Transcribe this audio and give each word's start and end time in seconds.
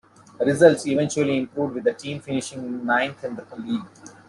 Results 0.39 0.87
eventually 0.87 1.37
improved 1.37 1.75
with 1.75 1.83
the 1.83 1.93
team 1.93 2.21
finishing 2.21 2.83
ninth 2.83 3.23
in 3.23 3.35
the 3.35 3.45
league. 3.57 3.85